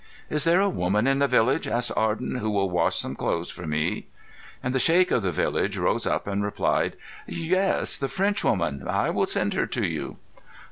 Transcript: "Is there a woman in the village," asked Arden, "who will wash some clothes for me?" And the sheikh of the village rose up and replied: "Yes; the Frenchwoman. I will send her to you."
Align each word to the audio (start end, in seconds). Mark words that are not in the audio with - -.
"Is 0.31 0.45
there 0.45 0.61
a 0.61 0.67
woman 0.67 1.05
in 1.05 1.19
the 1.19 1.27
village," 1.27 1.67
asked 1.67 1.91
Arden, 1.95 2.37
"who 2.37 2.49
will 2.49 2.71
wash 2.71 2.95
some 2.95 3.13
clothes 3.15 3.51
for 3.51 3.67
me?" 3.67 4.07
And 4.63 4.73
the 4.73 4.79
sheikh 4.79 5.11
of 5.11 5.21
the 5.21 5.31
village 5.31 5.77
rose 5.77 6.07
up 6.07 6.25
and 6.25 6.43
replied: 6.43 6.95
"Yes; 7.27 7.97
the 7.97 8.07
Frenchwoman. 8.07 8.87
I 8.87 9.11
will 9.11 9.27
send 9.27 9.53
her 9.53 9.67
to 9.67 9.85
you." 9.85 10.17